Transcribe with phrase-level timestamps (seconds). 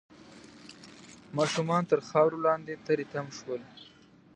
[1.37, 3.61] ماشومان تر خاورو لاندې تري تم شول